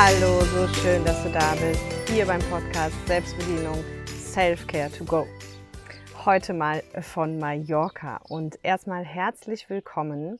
[0.00, 1.82] Hallo, so schön, dass du da bist.
[2.08, 5.26] Hier beim Podcast Selbstbedienung Self-Care to Go.
[6.24, 10.38] Heute mal von Mallorca und erstmal herzlich willkommen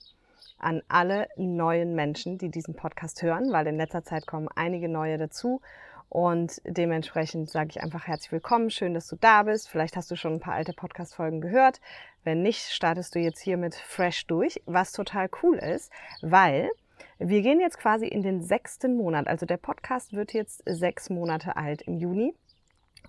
[0.60, 5.18] an alle neuen Menschen, die diesen Podcast hören, weil in letzter Zeit kommen einige neue
[5.18, 5.60] dazu
[6.08, 9.68] und dementsprechend sage ich einfach herzlich willkommen, schön, dass du da bist.
[9.68, 11.80] Vielleicht hast du schon ein paar alte Podcast-Folgen gehört.
[12.22, 15.90] Wenn nicht, startest du jetzt hier mit Fresh durch, was total cool ist,
[16.22, 16.70] weil
[17.18, 19.26] wir gehen jetzt quasi in den sechsten Monat.
[19.26, 22.34] Also der Podcast wird jetzt sechs Monate alt im Juni.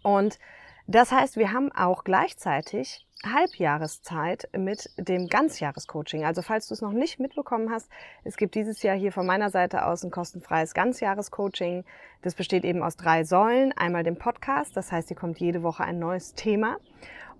[0.03, 0.39] Und
[0.87, 6.23] das heißt, wir haben auch gleichzeitig Halbjahreszeit mit dem Ganzjahrescoaching.
[6.23, 7.91] Also falls du es noch nicht mitbekommen hast,
[8.23, 11.83] es gibt dieses Jahr hier von meiner Seite aus ein kostenfreies Ganzjahrescoaching.
[12.21, 13.73] Das besteht eben aus drei Säulen.
[13.73, 16.77] Einmal dem Podcast, das heißt, hier kommt jede Woche ein neues Thema.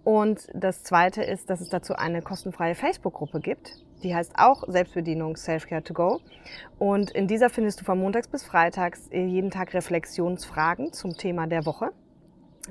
[0.04, 3.74] Und das zweite ist, dass es dazu eine kostenfreie Facebook-Gruppe gibt.
[4.04, 6.22] Die heißt auch Selbstbedienung Self-Care to Go.
[6.78, 11.66] Und in dieser findest du von montags bis freitags jeden Tag Reflexionsfragen zum Thema der
[11.66, 11.92] Woche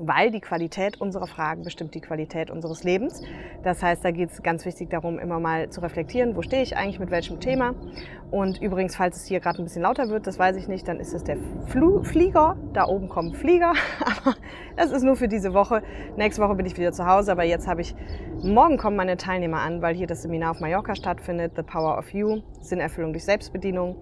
[0.00, 3.22] weil die Qualität unserer Fragen bestimmt die Qualität unseres Lebens.
[3.62, 6.76] Das heißt, da geht es ganz wichtig darum, immer mal zu reflektieren, wo stehe ich
[6.76, 7.74] eigentlich mit welchem Thema.
[8.30, 11.00] Und übrigens, falls es hier gerade ein bisschen lauter wird, das weiß ich nicht, dann
[11.00, 12.56] ist es der Flu Flieger.
[12.72, 13.72] Da oben kommen Flieger.
[14.00, 14.36] Aber
[14.76, 15.82] das ist nur für diese Woche.
[16.16, 17.94] Nächste Woche bin ich wieder zu Hause, aber jetzt habe ich,
[18.42, 22.12] morgen kommen meine Teilnehmer an, weil hier das Seminar auf Mallorca stattfindet, The Power of
[22.12, 23.96] You, Sinnerfüllung durch Selbstbedienung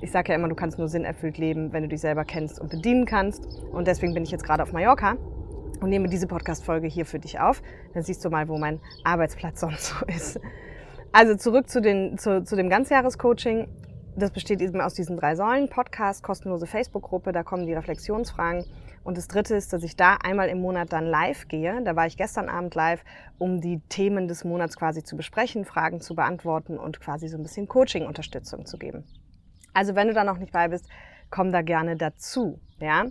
[0.00, 2.70] ich sage ja immer, du kannst nur sinnerfüllt leben, wenn du dich selber kennst und
[2.70, 3.46] bedienen kannst.
[3.72, 5.16] Und deswegen bin ich jetzt gerade auf Mallorca
[5.80, 7.62] und nehme diese Podcast-Folge hier für dich auf.
[7.94, 10.40] Dann siehst du mal, wo mein Arbeitsplatz sonst so ist.
[11.12, 13.68] Also zurück zu, den, zu, zu dem Ganzjahrescoaching.
[14.16, 15.68] Das besteht eben aus diesen drei Säulen.
[15.68, 18.64] Podcast, kostenlose Facebook-Gruppe, da kommen die Reflexionsfragen.
[19.04, 21.82] Und das dritte ist, dass ich da einmal im Monat dann live gehe.
[21.82, 23.02] Da war ich gestern Abend live,
[23.38, 27.42] um die Themen des Monats quasi zu besprechen, Fragen zu beantworten und quasi so ein
[27.42, 29.04] bisschen Coaching-Unterstützung zu geben.
[29.74, 30.88] Also wenn du da noch nicht bei bist,
[31.30, 32.58] komm da gerne dazu.
[32.80, 33.06] Ja?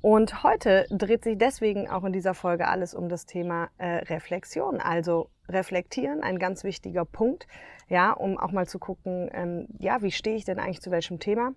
[0.00, 4.80] Und heute dreht sich deswegen auch in dieser Folge alles um das Thema äh, Reflexion.
[4.80, 7.46] Also reflektieren, ein ganz wichtiger Punkt,
[7.88, 11.20] ja, um auch mal zu gucken, ähm, ja, wie stehe ich denn eigentlich zu welchem
[11.20, 11.52] Thema?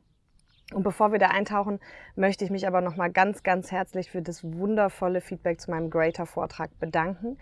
[0.73, 1.79] Und bevor wir da eintauchen,
[2.15, 6.79] möchte ich mich aber nochmal ganz, ganz herzlich für das wundervolle Feedback zu meinem Greater-Vortrag
[6.79, 7.37] bedanken.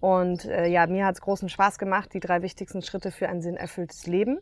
[0.00, 3.42] Und äh, ja, mir hat es großen Spaß gemacht, die drei wichtigsten Schritte für ein
[3.42, 4.40] sinnerfülltes Leben.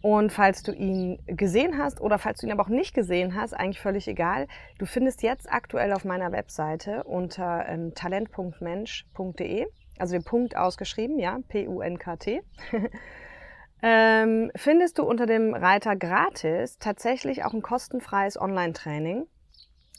[0.00, 3.54] Und falls du ihn gesehen hast oder falls du ihn aber auch nicht gesehen hast,
[3.54, 4.48] eigentlich völlig egal,
[4.78, 9.66] du findest jetzt aktuell auf meiner Webseite unter ähm, talent.mensch.de,
[9.98, 12.42] also den Punkt ausgeschrieben, ja, P-U-N-K-T,
[13.82, 19.26] ähm, findest du unter dem Reiter gratis tatsächlich auch ein kostenfreies Online-Training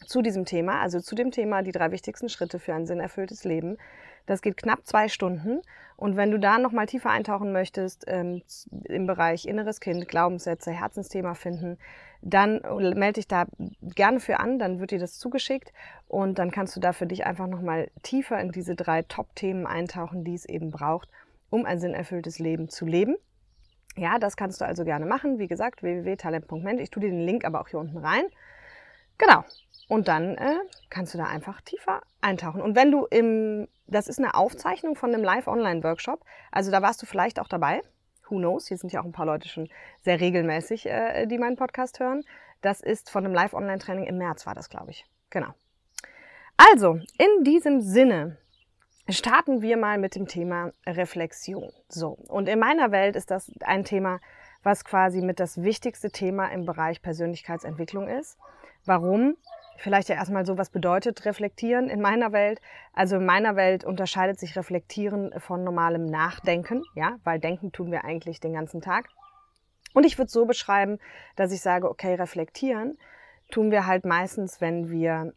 [0.05, 3.77] zu diesem Thema, also zu dem Thema die drei wichtigsten Schritte für ein sinnerfülltes Leben.
[4.25, 5.61] Das geht knapp zwei Stunden.
[6.03, 8.41] Und wenn du da nochmal tiefer eintauchen möchtest ähm,
[8.89, 11.77] im Bereich inneres Kind, Glaubenssätze, Herzensthema finden,
[12.21, 13.45] dann melde dich da
[13.81, 15.71] gerne für an, dann wird dir das zugeschickt
[16.09, 20.25] und dann kannst du da für dich einfach nochmal tiefer in diese drei Top-Themen eintauchen,
[20.25, 21.07] die es eben braucht,
[21.49, 23.15] um ein sinnerfülltes Leben zu leben.
[23.95, 25.39] Ja, das kannst du also gerne machen.
[25.39, 26.81] Wie gesagt, www.talent.ment.
[26.81, 28.25] Ich tue dir den Link aber auch hier unten rein.
[29.17, 29.45] Genau.
[29.87, 30.55] Und dann äh,
[30.89, 32.61] kannst du da einfach tiefer eintauchen.
[32.61, 37.05] Und wenn du im, das ist eine Aufzeichnung von einem Live-Online-Workshop, also da warst du
[37.05, 37.81] vielleicht auch dabei.
[38.29, 38.67] Who knows?
[38.67, 39.69] Hier sind ja auch ein paar Leute schon
[40.01, 42.23] sehr regelmäßig, äh, die meinen Podcast hören.
[42.61, 45.05] Das ist von einem Live-Online-Training im März, war das, glaube ich.
[45.29, 45.53] Genau.
[46.57, 48.37] Also, in diesem Sinne
[49.09, 51.71] starten wir mal mit dem Thema Reflexion.
[51.89, 54.19] So, und in meiner Welt ist das ein Thema,
[54.63, 58.37] was quasi mit das wichtigste Thema im Bereich Persönlichkeitsentwicklung ist.
[58.85, 59.35] Warum?
[59.77, 62.61] Vielleicht ja erstmal so, was bedeutet reflektieren in meiner Welt?
[62.93, 68.05] Also in meiner Welt unterscheidet sich reflektieren von normalem Nachdenken, ja, weil denken tun wir
[68.05, 69.07] eigentlich den ganzen Tag.
[69.93, 70.99] Und ich würde es so beschreiben,
[71.35, 72.97] dass ich sage, okay, reflektieren
[73.51, 75.33] tun wir halt meistens, wenn wir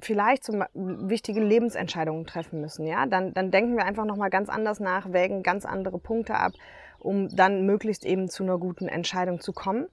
[0.00, 4.80] vielleicht zum wichtige Lebensentscheidungen treffen müssen, ja, dann, dann denken wir einfach nochmal ganz anders
[4.80, 6.52] nach, wägen ganz andere Punkte ab,
[6.98, 9.88] um dann möglichst eben zu einer guten Entscheidung zu kommen.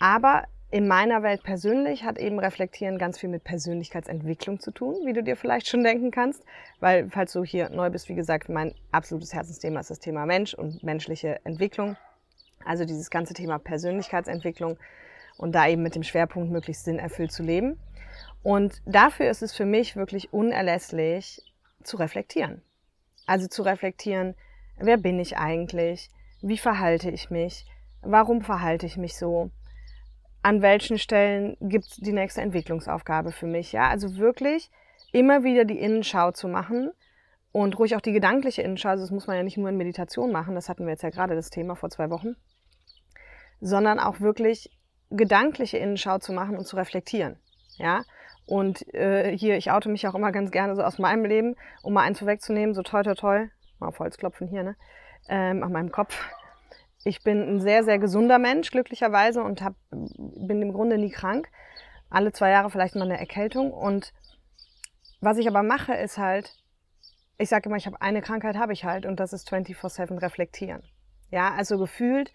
[0.00, 5.12] Aber in meiner Welt persönlich hat eben Reflektieren ganz viel mit Persönlichkeitsentwicklung zu tun, wie
[5.12, 6.42] du dir vielleicht schon denken kannst.
[6.80, 10.54] Weil, falls du hier neu bist, wie gesagt, mein absolutes Herzensthema ist das Thema Mensch
[10.54, 11.96] und menschliche Entwicklung.
[12.64, 14.76] Also dieses ganze Thema Persönlichkeitsentwicklung
[15.38, 17.78] und da eben mit dem Schwerpunkt möglichst sinnerfüllt zu leben.
[18.42, 21.42] Und dafür ist es für mich wirklich unerlässlich
[21.84, 22.62] zu reflektieren.
[23.26, 24.34] Also zu reflektieren,
[24.78, 26.10] wer bin ich eigentlich?
[26.42, 27.66] Wie verhalte ich mich?
[28.02, 29.50] Warum verhalte ich mich so?
[30.46, 33.72] An welchen Stellen gibt es die nächste Entwicklungsaufgabe für mich.
[33.72, 33.88] Ja?
[33.88, 34.70] Also wirklich
[35.10, 36.92] immer wieder die Innenschau zu machen
[37.50, 38.90] und ruhig auch die gedankliche Innenschau.
[38.90, 41.10] Also das muss man ja nicht nur in Meditation machen, das hatten wir jetzt ja
[41.10, 42.36] gerade das Thema vor zwei Wochen,
[43.60, 44.70] sondern auch wirklich
[45.10, 47.40] gedankliche Innenschau zu machen und zu reflektieren.
[47.78, 48.04] Ja,
[48.46, 51.92] und äh, hier, ich oute mich auch immer ganz gerne so aus meinem Leben, um
[51.92, 53.48] mal eins vorwegzunehmen, so toi toi toi,
[53.80, 54.76] mal auf Holz klopfen hier, ne?
[55.28, 56.16] Ähm, auf meinem Kopf.
[57.06, 61.48] Ich bin ein sehr, sehr gesunder Mensch, glücklicherweise, und hab, bin im Grunde nie krank.
[62.10, 63.70] Alle zwei Jahre vielleicht mal eine Erkältung.
[63.72, 64.12] Und
[65.20, 66.56] was ich aber mache, ist halt,
[67.38, 70.82] ich sage immer, ich habe eine Krankheit, habe ich halt, und das ist 24-7 reflektieren.
[71.30, 72.32] Ja, also gefühlt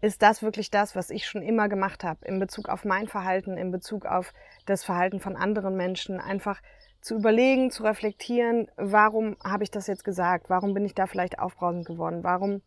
[0.00, 3.58] ist das wirklich das, was ich schon immer gemacht habe, in Bezug auf mein Verhalten,
[3.58, 4.32] in Bezug auf
[4.64, 6.62] das Verhalten von anderen Menschen, einfach
[7.02, 11.38] zu überlegen, zu reflektieren, warum habe ich das jetzt gesagt, warum bin ich da vielleicht
[11.38, 12.62] aufbrausend geworden, warum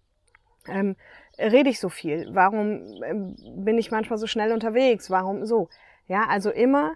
[0.68, 0.96] ähm,
[1.40, 5.70] rede ich so viel, warum ähm, bin ich manchmal so schnell unterwegs, warum so.
[6.08, 6.96] Ja, also immer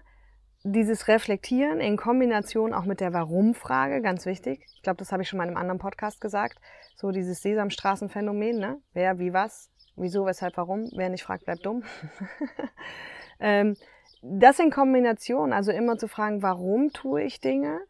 [0.64, 4.64] dieses Reflektieren in Kombination auch mit der Warum-Frage, ganz wichtig.
[4.74, 6.58] Ich glaube, das habe ich schon mal in einem anderen Podcast gesagt.
[6.96, 8.80] So dieses Sesamstraßenphänomen, ne?
[8.92, 10.90] Wer, wie, was, wieso, weshalb, warum.
[10.96, 11.84] Wer nicht fragt, bleibt dumm.
[13.40, 13.76] ähm,
[14.22, 17.80] das in Kombination, also immer zu fragen, warum tue ich Dinge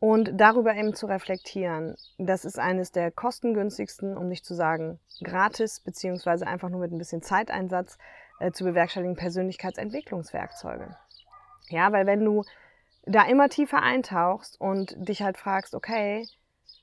[0.00, 1.94] und darüber eben zu reflektieren.
[2.18, 6.98] Das ist eines der kostengünstigsten, um nicht zu sagen gratis, beziehungsweise einfach nur mit ein
[6.98, 7.98] bisschen Zeiteinsatz
[8.40, 10.96] äh, zu bewerkstelligen Persönlichkeitsentwicklungswerkzeuge.
[11.68, 12.44] Ja, weil wenn du
[13.04, 16.26] da immer tiefer eintauchst und dich halt fragst, okay,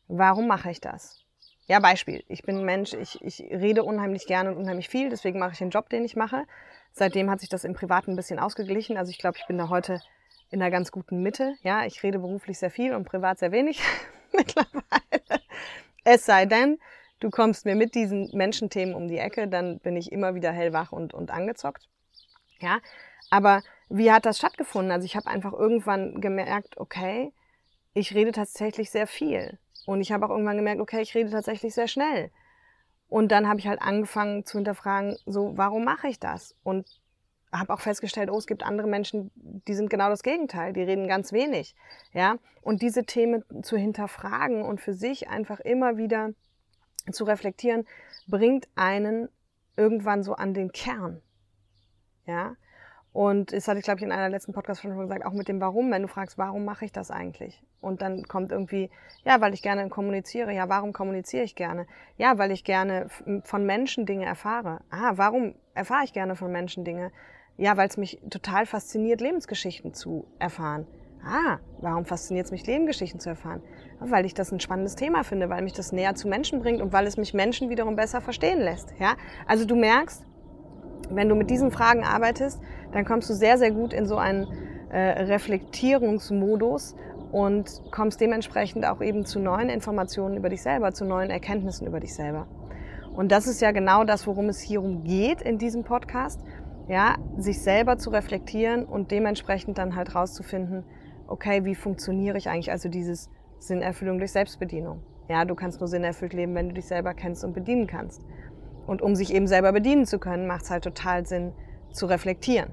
[0.08, 1.19] warum mache ich das?
[1.66, 2.24] Ja, Beispiel.
[2.30, 5.58] Ich bin ein Mensch, ich, ich rede unheimlich gerne und unheimlich viel, deswegen mache ich
[5.58, 6.46] den Job, den ich mache.
[6.94, 8.96] Seitdem hat sich das im Privaten ein bisschen ausgeglichen.
[8.96, 10.02] Also ich glaube, ich bin da heute
[10.49, 11.55] in einer ganz guten Mitte.
[11.63, 13.81] Ja, ich rede beruflich sehr viel und privat sehr wenig
[14.31, 15.41] mittlerweile.
[16.03, 16.79] Es sei denn,
[17.19, 20.91] du kommst mir mit diesen Menschenthemen um die Ecke, dann bin ich immer wieder hellwach
[20.91, 21.88] und, und angezockt.
[22.59, 22.79] Ja,
[23.29, 24.91] aber wie hat das stattgefunden?
[24.91, 27.33] Also ich habe einfach irgendwann gemerkt, okay,
[27.94, 29.57] ich rede tatsächlich sehr viel.
[29.85, 32.31] Und ich habe auch irgendwann gemerkt, okay, ich rede tatsächlich sehr schnell.
[33.09, 36.55] Und dann habe ich halt angefangen zu hinterfragen, so, warum mache ich das?
[36.63, 36.85] Und
[37.59, 41.07] habe auch festgestellt, oh, es gibt andere Menschen, die sind genau das Gegenteil, die reden
[41.07, 41.75] ganz wenig.
[42.13, 42.38] Ja?
[42.62, 46.31] Und diese Themen zu hinterfragen und für sich einfach immer wieder
[47.12, 47.88] zu reflektieren,
[48.27, 49.30] bringt einen
[49.75, 51.21] irgendwann so an den Kern.
[52.25, 52.56] Ja?
[53.13, 55.59] Und das hatte ich, glaube ich, in einer letzten Podcast schon gesagt, auch mit dem
[55.59, 57.63] Warum, wenn du fragst, warum mache ich das eigentlich?
[57.81, 58.92] Und dann kommt irgendwie,
[59.24, 60.51] ja, weil ich gerne kommuniziere.
[60.54, 61.88] Ja, warum kommuniziere ich gerne?
[62.18, 63.07] Ja, weil ich gerne
[63.44, 64.81] von Menschen Dinge erfahre.
[64.92, 67.12] Ah, warum erfahre ich gerne von Menschen Dinge?
[67.57, 70.86] Ja, weil es mich total fasziniert, Lebensgeschichten zu erfahren.
[71.25, 73.62] Ah, warum fasziniert es mich, Lebensgeschichten zu erfahren?
[74.00, 76.94] Weil ich das ein spannendes Thema finde, weil mich das näher zu Menschen bringt und
[76.94, 78.94] weil es mich Menschen wiederum besser verstehen lässt.
[79.00, 79.15] Ja,
[79.48, 80.24] also du merkst,
[81.09, 82.62] wenn du mit diesen Fragen arbeitest,
[82.92, 84.48] dann kommst du sehr, sehr gut in so einen
[84.89, 86.95] äh, Reflektierungsmodus
[87.31, 92.00] und kommst dementsprechend auch eben zu neuen Informationen über dich selber, zu neuen Erkenntnissen über
[92.00, 92.48] dich selber.
[93.18, 96.39] Und das ist ja genau das, worum es hierum geht in diesem Podcast.
[96.88, 100.86] Ja, sich selber zu reflektieren und dementsprechend dann halt rauszufinden,
[101.28, 102.72] okay, wie funktioniere ich eigentlich?
[102.72, 103.30] Also dieses
[103.60, 105.01] Sinnerfüllung durch Selbstbedienung.
[105.30, 108.22] Ja, du kannst nur sinnerfüllt leben, wenn du dich selber kennst und bedienen kannst.
[108.86, 111.51] Und um sich eben selber bedienen zu können, macht es halt total Sinn
[111.92, 112.69] zu reflektieren.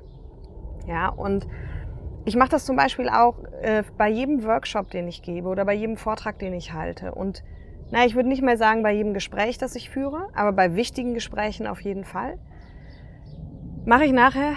[0.87, 1.49] Ja, und
[2.25, 5.75] ich mache das zum Beispiel auch äh, bei jedem Workshop, den ich gebe oder bei
[5.75, 7.13] jedem Vortrag, den ich halte.
[7.13, 7.43] Und
[7.91, 11.15] na, ich würde nicht mehr sagen bei jedem Gespräch, das ich führe, aber bei wichtigen
[11.15, 12.39] Gesprächen auf jeden Fall.
[13.87, 14.55] Mache ich nachher,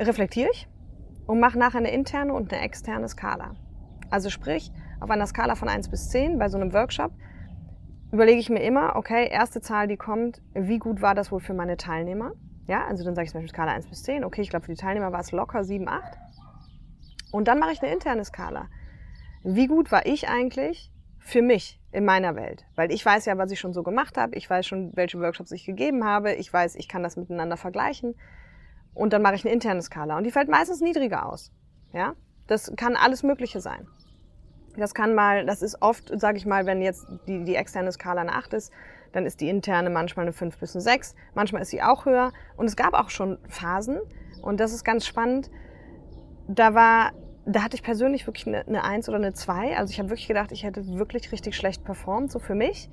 [0.00, 0.68] reflektiere ich
[1.26, 3.54] und mache nachher eine interne und eine externe Skala.
[4.10, 7.12] Also sprich, auf einer Skala von 1 bis 10 bei so einem Workshop
[8.10, 11.54] überlege ich mir immer, okay, erste Zahl, die kommt, wie gut war das wohl für
[11.54, 12.32] meine Teilnehmer?
[12.66, 14.24] Ja, also dann sage ich zum Beispiel Skala 1 bis 10.
[14.24, 16.02] Okay, ich glaube, für die Teilnehmer war es locker 7, 8.
[17.30, 18.66] Und dann mache ich eine interne Skala.
[19.44, 20.90] Wie gut war ich eigentlich
[21.20, 22.64] für mich in meiner Welt?
[22.74, 24.34] Weil ich weiß ja, was ich schon so gemacht habe.
[24.34, 26.34] Ich weiß schon, welche Workshops ich gegeben habe.
[26.34, 28.16] Ich weiß, ich kann das miteinander vergleichen.
[28.94, 30.16] Und dann mache ich eine interne Skala.
[30.16, 31.52] Und die fällt meistens niedriger aus.
[31.92, 32.14] Ja,
[32.46, 33.86] das kann alles Mögliche sein.
[34.76, 38.20] Das kann mal, das ist oft, sage ich mal, wenn jetzt die, die externe Skala
[38.20, 38.72] eine 8 ist,
[39.12, 42.32] dann ist die interne manchmal eine 5 bis eine 6, manchmal ist sie auch höher.
[42.56, 44.00] Und es gab auch schon Phasen,
[44.42, 45.50] und das ist ganz spannend,
[46.48, 47.12] da war,
[47.46, 49.76] da hatte ich persönlich wirklich eine, eine 1 oder eine 2.
[49.76, 52.90] Also ich habe wirklich gedacht, ich hätte wirklich richtig schlecht performt, so für mich,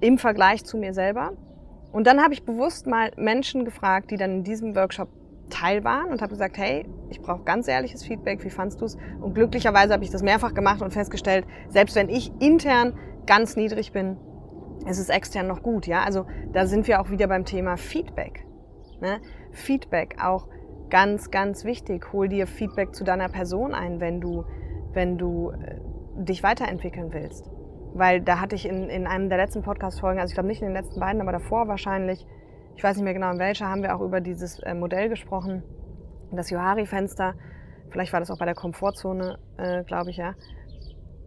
[0.00, 1.34] im Vergleich zu mir selber.
[1.92, 5.08] Und dann habe ich bewusst mal Menschen gefragt, die dann in diesem Workshop
[5.50, 8.96] Teil waren und habe gesagt, hey, ich brauche ganz ehrliches Feedback, wie fandst du es?
[9.20, 12.94] Und glücklicherweise habe ich das mehrfach gemacht und festgestellt, selbst wenn ich intern
[13.26, 14.16] ganz niedrig bin,
[14.88, 15.86] ist es extern noch gut.
[15.86, 18.46] Ja, also da sind wir auch wieder beim Thema Feedback.
[19.00, 19.20] Ne?
[19.52, 20.46] Feedback auch
[20.88, 22.12] ganz, ganz wichtig.
[22.12, 24.44] Hol dir Feedback zu deiner Person ein, wenn du,
[24.92, 25.76] wenn du äh,
[26.16, 27.50] dich weiterentwickeln willst.
[27.92, 30.68] Weil da hatte ich in, in einem der letzten Podcast-Folgen, also ich glaube nicht in
[30.68, 32.26] den letzten beiden, aber davor wahrscheinlich,
[32.80, 35.62] ich weiß nicht mehr genau in welcher, haben wir auch über dieses äh, Modell gesprochen,
[36.32, 37.34] das Johari-Fenster.
[37.90, 40.32] Vielleicht war das auch bei der Komfortzone, äh, glaube ich, ja.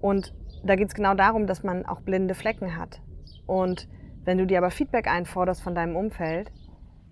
[0.01, 0.33] Und
[0.63, 3.03] da geht es genau darum, dass man auch blinde Flecken hat.
[3.45, 3.87] Und
[4.23, 6.51] wenn du dir aber Feedback einforderst von deinem Umfeld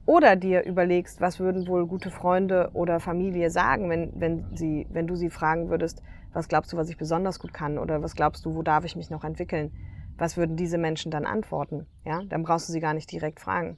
[0.07, 5.05] oder dir überlegst, was würden wohl gute Freunde oder Familie sagen, wenn, wenn, sie, wenn
[5.05, 6.01] du sie fragen würdest,
[6.33, 8.95] was glaubst du, was ich besonders gut kann oder was glaubst du, wo darf ich
[8.95, 9.71] mich noch entwickeln,
[10.17, 11.86] was würden diese Menschen dann antworten?
[12.03, 13.77] Ja, dann brauchst du sie gar nicht direkt fragen.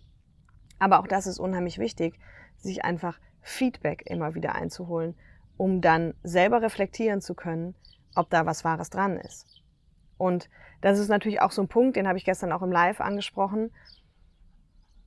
[0.83, 2.19] Aber auch das ist unheimlich wichtig,
[2.57, 5.15] sich einfach Feedback immer wieder einzuholen,
[5.55, 7.73] um dann selber reflektieren zu können,
[8.15, 9.61] ob da was Wahres dran ist.
[10.17, 10.49] Und
[10.81, 13.71] das ist natürlich auch so ein Punkt, den habe ich gestern auch im Live angesprochen.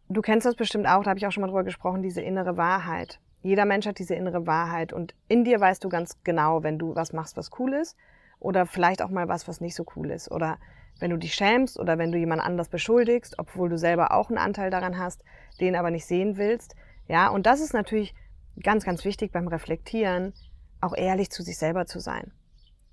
[0.08, 2.56] Du kennst das bestimmt auch, da habe ich auch schon mal drüber gesprochen, diese innere
[2.56, 3.20] Wahrheit.
[3.42, 6.94] Jeder Mensch hat diese innere Wahrheit und in dir weißt du ganz genau, wenn du
[6.94, 7.98] was machst, was cool ist
[8.40, 10.56] oder vielleicht auch mal was, was nicht so cool ist oder
[10.98, 14.38] wenn du dich schämst oder wenn du jemand anders beschuldigst, obwohl du selber auch einen
[14.38, 15.22] Anteil daran hast,
[15.60, 16.74] den aber nicht sehen willst.
[17.08, 18.14] Ja, und das ist natürlich
[18.62, 20.32] ganz, ganz wichtig beim Reflektieren,
[20.80, 22.32] auch ehrlich zu sich selber zu sein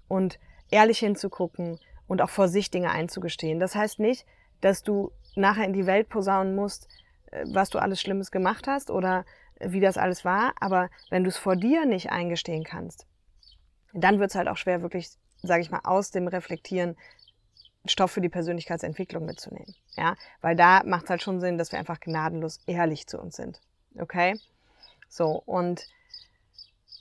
[0.08, 3.60] und ehrlich hinzugucken und auch vor sich Dinge einzugestehen.
[3.60, 4.26] Das heißt nicht,
[4.62, 6.88] dass du nachher in die Welt posaunen musst,
[7.32, 9.26] äh, was du alles Schlimmes gemacht hast oder
[9.60, 13.06] wie das alles war, aber wenn du es vor dir nicht eingestehen kannst,
[13.94, 15.10] dann wird es halt auch schwer, wirklich,
[15.42, 16.98] sage ich mal, aus dem Reflektieren
[17.86, 19.76] Stoff für die Persönlichkeitsentwicklung mitzunehmen.
[19.96, 23.36] Ja, weil da macht es halt schon Sinn, dass wir einfach gnadenlos ehrlich zu uns
[23.36, 23.62] sind.
[24.00, 24.40] Okay?
[25.10, 25.88] So, und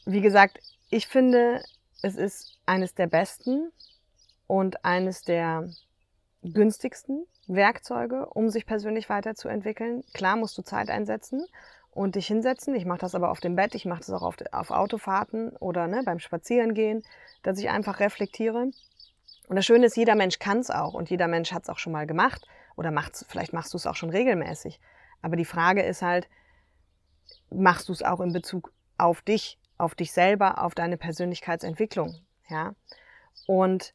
[0.04, 0.58] wie gesagt,
[0.90, 1.62] ich finde,
[2.02, 3.70] es ist eines der besten
[4.46, 5.70] und eines der
[6.42, 10.04] günstigsten Werkzeuge, um sich persönlich weiterzuentwickeln.
[10.12, 11.46] Klar musst du Zeit einsetzen
[11.92, 12.74] und dich hinsetzen.
[12.74, 15.86] Ich mache das aber auf dem Bett, ich mache das auch auf, auf Autofahrten oder
[15.86, 17.04] ne, beim Spazierengehen,
[17.42, 18.70] dass ich einfach reflektiere.
[19.52, 21.76] Und das Schöne ist, jeder Mensch kann es auch und jeder Mensch hat es auch
[21.76, 22.40] schon mal gemacht
[22.74, 24.80] oder macht's, vielleicht machst du es auch schon regelmäßig.
[25.20, 26.26] Aber die Frage ist halt,
[27.50, 32.14] machst du es auch in Bezug auf dich, auf dich selber, auf deine Persönlichkeitsentwicklung,
[32.48, 32.74] ja?
[33.46, 33.92] Und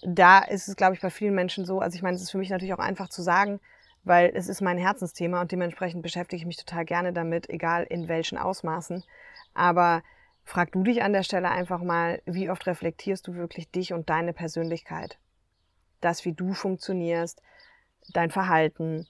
[0.00, 2.38] da ist es, glaube ich, bei vielen Menschen so, also ich meine, es ist für
[2.38, 3.60] mich natürlich auch einfach zu sagen,
[4.04, 8.08] weil es ist mein Herzensthema und dementsprechend beschäftige ich mich total gerne damit, egal in
[8.08, 9.04] welchen Ausmaßen.
[9.52, 10.02] Aber
[10.46, 14.08] frag du dich an der Stelle einfach mal, wie oft reflektierst du wirklich dich und
[14.08, 15.18] deine Persönlichkeit?
[16.00, 17.42] Das, wie du funktionierst,
[18.12, 19.06] dein Verhalten,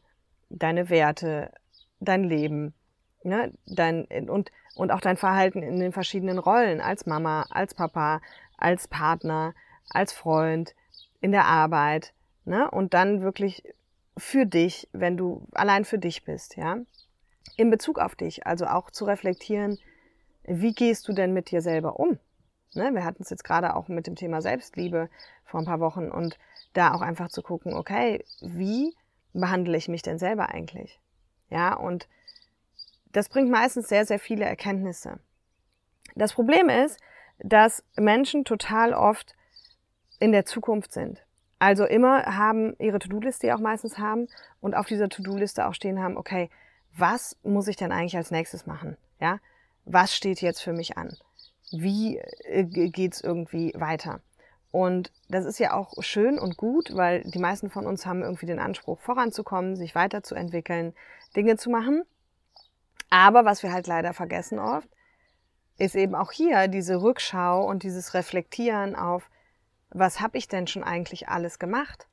[0.49, 1.53] deine Werte,
[2.01, 2.75] dein Leben,
[3.23, 3.53] ne?
[3.67, 8.23] dein, und, und auch dein Verhalten in den verschiedenen Rollen, als Mama, als Papa,
[8.57, 9.55] als Partner,
[9.91, 10.75] als Freund,
[11.21, 12.15] in der Arbeit,
[12.45, 12.71] ne?
[12.71, 13.63] Und dann wirklich
[14.17, 16.79] für dich, wenn du allein für dich bist, ja,
[17.57, 19.79] in Bezug auf dich, also auch zu reflektieren,
[20.47, 22.19] wie gehst du denn mit dir selber um?
[22.75, 25.09] Ne, wir hatten es jetzt gerade auch mit dem Thema Selbstliebe
[25.45, 26.39] vor ein paar Wochen und
[26.75, 28.95] da auch einfach zu gucken, okay, wie
[29.33, 31.01] behandle ich mich denn selber eigentlich?
[31.49, 32.09] Ja, und
[33.13, 35.19] das bringt meistens sehr, sehr viele Erkenntnisse.
[36.15, 37.01] Das Problem ist,
[37.39, 39.35] dass Menschen total oft
[40.19, 41.25] in der Zukunft sind.
[41.59, 44.29] Also immer haben ihre To-Do-Liste, auch meistens haben
[44.61, 46.51] und auf dieser To-Do-Liste auch stehen haben, okay,
[46.95, 48.97] was muss ich denn eigentlich als nächstes machen?
[49.21, 49.39] Ja,
[49.87, 51.17] was steht jetzt für mich an?
[51.73, 54.21] Wie äh, geht's irgendwie weiter?
[54.71, 58.47] Und das ist ja auch schön und gut, weil die meisten von uns haben irgendwie
[58.47, 60.93] den Anspruch, voranzukommen, sich weiterzuentwickeln,
[61.35, 62.03] Dinge zu machen.
[63.09, 64.89] Aber was wir halt leider vergessen oft,
[65.79, 69.31] ist eben auch hier diese Rückschau und dieses Reflektieren auf,
[69.91, 72.07] was habe ich denn schon eigentlich alles gemacht?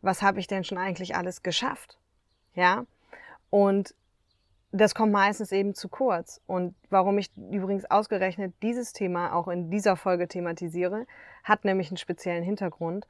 [0.00, 1.98] Was habe ich denn schon eigentlich alles geschafft?
[2.54, 2.86] Ja?
[3.50, 3.94] Und
[4.72, 6.40] das kommt meistens eben zu kurz.
[6.46, 11.06] Und warum ich übrigens ausgerechnet dieses Thema auch in dieser Folge thematisiere,
[11.42, 13.06] hat nämlich einen speziellen Hintergrund,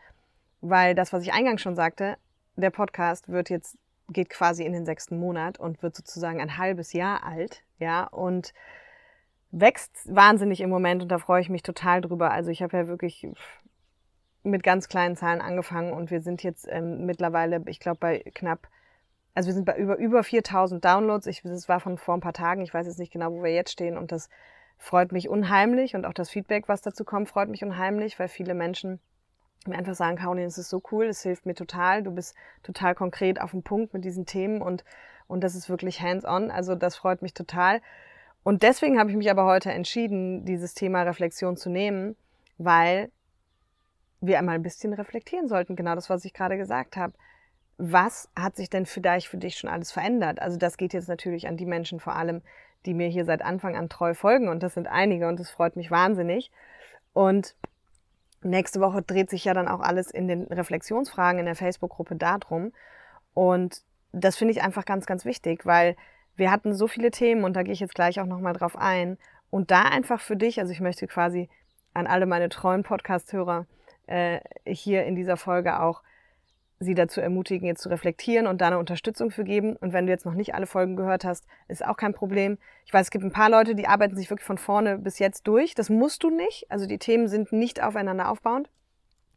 [0.60, 2.16] weil das, was ich eingangs schon sagte,
[2.56, 3.76] der Podcast wird jetzt
[4.12, 8.52] geht quasi in den sechsten Monat und wird sozusagen ein halbes Jahr alt, ja, und
[9.52, 12.30] wächst wahnsinnig im Moment und da freue ich mich total drüber.
[12.30, 13.26] Also ich habe ja wirklich
[14.42, 18.68] mit ganz kleinen Zahlen angefangen und wir sind jetzt ähm, mittlerweile, ich glaube, bei knapp,
[19.34, 21.26] also wir sind bei über, über 4000 Downloads.
[21.26, 23.52] Ich, das war von vor ein paar Tagen, ich weiß jetzt nicht genau, wo wir
[23.52, 23.96] jetzt stehen.
[23.96, 24.28] Und das
[24.76, 25.94] freut mich unheimlich.
[25.94, 29.00] Und auch das Feedback, was dazu kommt, freut mich unheimlich, weil viele Menschen
[29.66, 32.94] mir einfach sagen, Caroline, es ist so cool, es hilft mir total, du bist total
[32.94, 34.84] konkret auf dem Punkt mit diesen Themen und,
[35.26, 37.82] und das ist wirklich hands-on, also das freut mich total.
[38.42, 42.16] Und deswegen habe ich mich aber heute entschieden, dieses Thema Reflexion zu nehmen,
[42.56, 43.10] weil
[44.22, 47.12] wir einmal ein bisschen reflektieren sollten, genau das, was ich gerade gesagt habe.
[47.82, 50.42] Was hat sich denn vielleicht für dich schon alles verändert?
[50.42, 52.42] Also das geht jetzt natürlich an die Menschen vor allem,
[52.84, 55.76] die mir hier seit Anfang an treu folgen und das sind einige und das freut
[55.76, 56.50] mich wahnsinnig.
[57.14, 57.54] Und
[58.42, 62.72] nächste Woche dreht sich ja dann auch alles in den Reflexionsfragen in der Facebook-Gruppe darum.
[63.32, 63.82] Und
[64.12, 65.96] das finde ich einfach ganz, ganz wichtig, weil
[66.36, 69.16] wir hatten so viele Themen und da gehe ich jetzt gleich auch nochmal drauf ein.
[69.48, 71.48] Und da einfach für dich, also ich möchte quasi
[71.94, 73.66] an alle meine treuen Podcast-Hörer
[74.06, 76.02] äh, hier in dieser Folge auch
[76.80, 79.76] sie dazu ermutigen, jetzt zu reflektieren und da eine Unterstützung für geben.
[79.76, 82.56] Und wenn du jetzt noch nicht alle Folgen gehört hast, ist auch kein Problem.
[82.86, 85.46] Ich weiß, es gibt ein paar Leute, die arbeiten sich wirklich von vorne bis jetzt
[85.46, 85.74] durch.
[85.74, 86.70] Das musst du nicht.
[86.70, 88.70] Also die Themen sind nicht aufeinander aufbauend.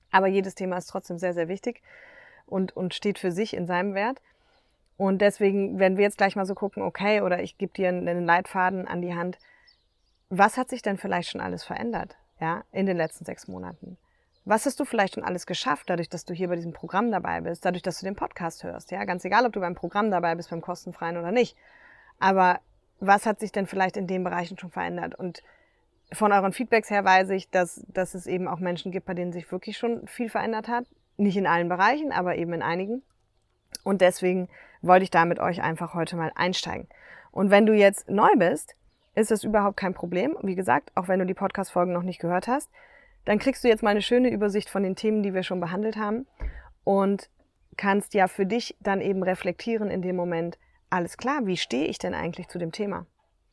[0.09, 1.81] Aber jedes Thema ist trotzdem sehr, sehr wichtig
[2.45, 4.21] und, und steht für sich in seinem Wert.
[4.95, 8.25] Und deswegen werden wir jetzt gleich mal so gucken, okay, oder ich gebe dir einen
[8.25, 9.37] Leitfaden an die Hand.
[10.29, 13.97] Was hat sich denn vielleicht schon alles verändert, ja, in den letzten sechs Monaten?
[14.45, 17.39] Was hast du vielleicht schon alles geschafft, dadurch, dass du hier bei diesem Programm dabei
[17.41, 18.91] bist, dadurch, dass du den Podcast hörst?
[18.91, 21.55] Ja, ganz egal, ob du beim Programm dabei bist, beim kostenfreien oder nicht.
[22.19, 22.59] Aber
[22.99, 25.15] was hat sich denn vielleicht in den Bereichen schon verändert?
[25.15, 25.43] Und
[26.11, 29.31] von euren Feedbacks her weiß ich, dass, dass es eben auch Menschen gibt, bei denen
[29.31, 30.85] sich wirklich schon viel verändert hat.
[31.15, 33.01] Nicht in allen Bereichen, aber eben in einigen.
[33.83, 34.49] Und deswegen
[34.81, 36.87] wollte ich da mit euch einfach heute mal einsteigen.
[37.31, 38.75] Und wenn du jetzt neu bist,
[39.15, 40.37] ist das überhaupt kein Problem.
[40.41, 42.69] Wie gesagt, auch wenn du die Podcast-Folgen noch nicht gehört hast,
[43.25, 45.95] dann kriegst du jetzt mal eine schöne Übersicht von den Themen, die wir schon behandelt
[45.97, 46.27] haben
[46.83, 47.29] und
[47.77, 51.97] kannst ja für dich dann eben reflektieren in dem Moment, alles klar, wie stehe ich
[51.97, 53.07] denn eigentlich zu dem Thema?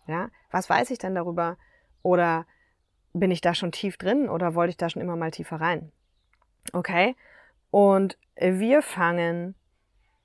[0.06, 1.56] Ja, was weiß ich denn darüber?
[2.02, 2.46] Oder
[3.12, 5.92] bin ich da schon tief drin oder wollte ich da schon immer mal tiefer rein?
[6.72, 7.16] Okay?
[7.70, 9.54] Und wir fangen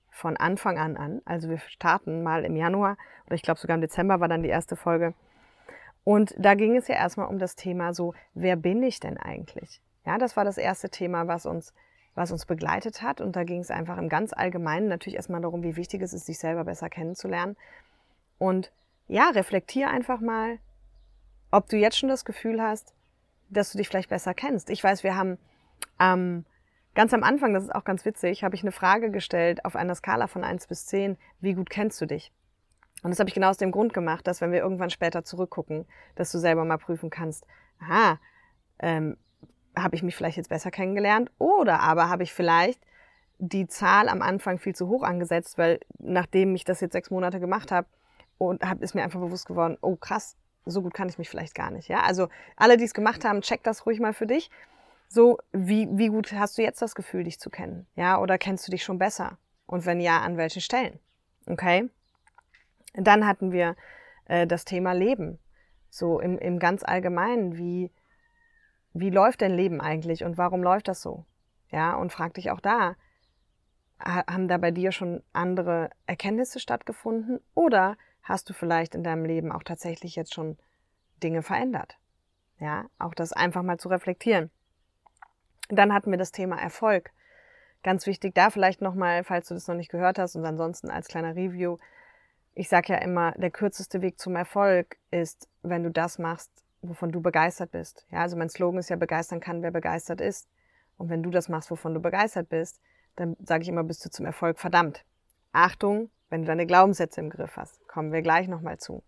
[0.10, 1.22] von Anfang an an.
[1.26, 4.50] Also wir starten mal im Januar oder ich glaube sogar im Dezember war dann die
[4.50, 5.14] erste Folge
[6.06, 9.82] und da ging es ja erstmal um das Thema so, wer bin ich denn eigentlich?
[10.06, 11.74] Ja, das war das erste Thema, was uns,
[12.14, 13.22] was uns begleitet hat.
[13.22, 16.28] Und da ging es einfach im ganz Allgemeinen natürlich erstmal darum, wie wichtig es ist,
[16.28, 17.58] sich selber besser kennenzulernen.
[18.38, 18.72] Und
[19.08, 20.60] ja, reflektier einfach mal,
[21.50, 22.94] ob du jetzt schon das Gefühl hast,
[23.50, 24.70] dass du dich vielleicht besser kennst.
[24.70, 25.40] Ich weiß, wir haben
[26.00, 26.46] ähm,
[26.94, 29.96] ganz am Anfang, das ist auch ganz witzig, habe ich eine Frage gestellt auf einer
[29.96, 32.32] Skala von eins bis zehn: wie gut kennst du dich?
[33.06, 35.86] Und das habe ich genau aus dem Grund gemacht, dass wenn wir irgendwann später zurückgucken,
[36.16, 37.46] dass du selber mal prüfen kannst,
[37.80, 38.18] aha,
[38.80, 39.16] ähm,
[39.78, 42.82] habe ich mich vielleicht jetzt besser kennengelernt oder aber habe ich vielleicht
[43.38, 47.40] die Zahl am Anfang viel zu hoch angesetzt, weil nachdem ich das jetzt sechs Monate
[47.40, 47.86] gemacht habe
[48.40, 51.54] und hab, ist mir einfach bewusst geworden, oh krass, so gut kann ich mich vielleicht
[51.54, 51.88] gar nicht.
[51.88, 54.50] Ja, also alle, die es gemacht haben, check das ruhig mal für dich.
[55.10, 57.86] So, wie, wie gut hast du jetzt das Gefühl, dich zu kennen?
[57.96, 59.38] Ja, oder kennst du dich schon besser?
[59.68, 60.98] Und wenn ja, an welchen Stellen?
[61.46, 61.88] Okay?
[62.98, 63.76] Dann hatten wir
[64.26, 65.40] äh, das Thema Leben.
[65.90, 67.92] So im, im ganz Allgemeinen, wie,
[68.94, 71.26] wie läuft dein Leben eigentlich und warum läuft das so?
[71.72, 72.96] Ja, und frag dich auch da,
[74.00, 79.52] haben da bei dir schon andere Erkenntnisse stattgefunden oder hast du vielleicht in deinem Leben
[79.52, 80.58] auch tatsächlich jetzt schon
[81.24, 81.98] Dinge verändert?
[82.60, 84.52] Ja, auch das einfach mal zu reflektieren.
[85.70, 87.12] Dann hatten wir das Thema Erfolg.
[87.84, 91.08] Ganz wichtig da vielleicht nochmal, falls du das noch nicht gehört hast und ansonsten als
[91.08, 91.78] kleiner Review,
[92.56, 96.50] ich sage ja immer, der kürzeste Weg zum Erfolg ist, wenn du das machst,
[96.82, 98.06] wovon du begeistert bist.
[98.10, 100.48] Ja, also mein Slogan ist ja, begeistern kann, wer begeistert ist.
[100.98, 102.82] Und wenn du das machst, wovon du begeistert bist,
[103.18, 105.04] dann sage ich immer, bist du zum Erfolg verdammt.
[105.52, 107.86] Achtung, wenn du deine Glaubenssätze im Griff hast.
[107.88, 109.04] Kommen wir gleich nochmal zu.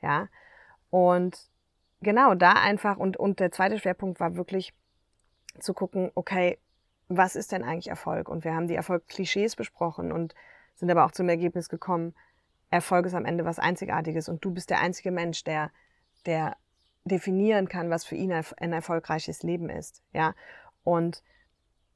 [0.00, 0.28] Ja,
[0.90, 1.48] und
[2.00, 4.74] genau da einfach, und, und der zweite Schwerpunkt war wirklich
[5.60, 6.58] zu gucken, okay,
[7.08, 8.28] was ist denn eigentlich Erfolg?
[8.28, 10.34] Und wir haben die Erfolgsklischees besprochen und
[10.74, 12.14] sind aber auch zum Ergebnis gekommen,
[12.72, 15.70] Erfolg ist am Ende was Einzigartiges und du bist der einzige Mensch, der,
[16.24, 16.56] der
[17.04, 20.02] definieren kann, was für ihn ein erfolgreiches Leben ist.
[20.14, 20.34] Ja,
[20.82, 21.22] und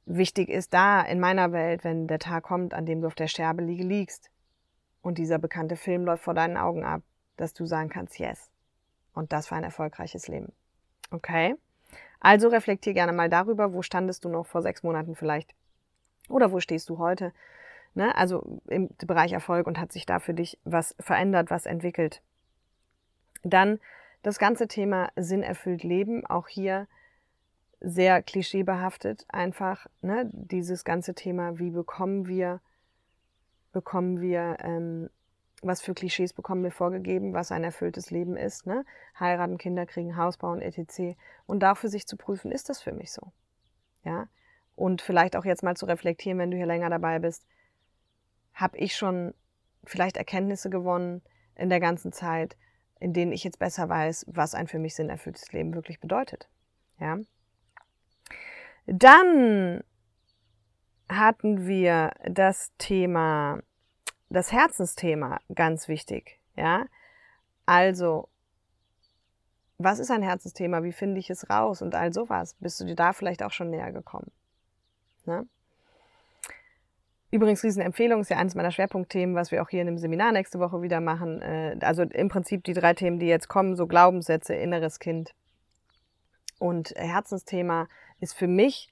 [0.04, 3.26] wichtig ist da in meiner Welt, wenn der Tag kommt, an dem du auf der
[3.26, 4.30] Sterbeliege liegst
[5.00, 7.00] und dieser bekannte Film läuft vor deinen Augen ab,
[7.38, 8.50] dass du sagen kannst, yes.
[9.14, 10.52] Und das war ein erfolgreiches Leben.
[11.10, 11.54] Okay?
[12.20, 15.54] Also reflektier gerne mal darüber, wo standest du noch vor sechs Monaten vielleicht?
[16.28, 17.32] Oder wo stehst du heute?
[17.96, 18.14] Ne?
[18.16, 22.22] also im Bereich Erfolg und hat sich da für dich was verändert, was entwickelt.
[23.42, 23.80] Dann
[24.22, 26.86] das ganze Thema Sinn erfüllt Leben, auch hier
[27.80, 30.28] sehr klischeebehaftet einfach, ne?
[30.32, 32.60] dieses ganze Thema, wie bekommen wir,
[33.72, 35.10] bekommen wir, ähm,
[35.62, 38.84] was für Klischees bekommen wir vorgegeben, was ein erfülltes Leben ist, ne?
[39.18, 41.16] heiraten, Kinder kriegen, Haus bauen, etc.
[41.46, 43.32] Und dafür sich zu prüfen, ist das für mich so?
[44.04, 44.28] Ja,
[44.74, 47.46] und vielleicht auch jetzt mal zu reflektieren, wenn du hier länger dabei bist,
[48.56, 49.34] habe ich schon
[49.84, 51.22] vielleicht Erkenntnisse gewonnen
[51.54, 52.56] in der ganzen Zeit,
[52.98, 56.48] in denen ich jetzt besser weiß, was ein für mich sinnerfülltes Leben wirklich bedeutet.
[56.98, 57.18] Ja.
[58.86, 59.84] Dann
[61.08, 63.60] hatten wir das Thema,
[64.30, 66.40] das Herzensthema ganz wichtig.
[66.56, 66.86] Ja.
[67.66, 68.28] Also,
[69.76, 70.82] was ist ein Herzensthema?
[70.82, 71.82] Wie finde ich es raus?
[71.82, 72.54] Und all sowas.
[72.60, 74.32] Bist du dir da vielleicht auch schon näher gekommen?
[75.26, 75.46] Ne?
[77.36, 80.58] Übrigens, Riesenempfehlung ist ja eines meiner Schwerpunktthemen, was wir auch hier in dem Seminar nächste
[80.58, 81.42] Woche wieder machen.
[81.42, 85.34] Äh, also im Prinzip die drei Themen, die jetzt kommen, so Glaubenssätze, inneres Kind
[86.58, 87.88] und Herzensthema
[88.20, 88.90] ist für mich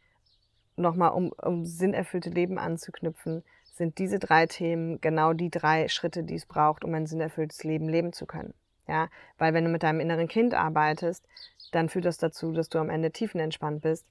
[0.77, 6.35] nochmal, um, um sinnerfüllte Leben anzuknüpfen, sind diese drei Themen genau die drei Schritte, die
[6.35, 8.53] es braucht, um ein sinnerfülltes Leben leben zu können.
[8.87, 11.25] Ja, weil wenn du mit deinem inneren Kind arbeitest,
[11.73, 14.07] dann führt das dazu, dass du am Ende tiefenentspannt bist.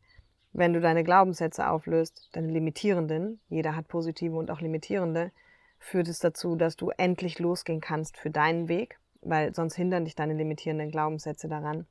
[0.54, 5.32] Wenn du deine Glaubenssätze auflöst, deine limitierenden, jeder hat positive und auch limitierende,
[5.80, 10.16] führt es dazu, dass du endlich losgehen kannst für deinen Weg, weil sonst hindern dich
[10.16, 11.88] deine limitierenden Glaubenssätze daran.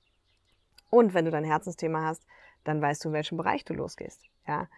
[0.90, 2.24] Und wenn du dein Herzensthema hast,
[2.64, 4.22] dann weißt du, in welchem Bereich du losgehst.
[4.46, 4.68] Ja,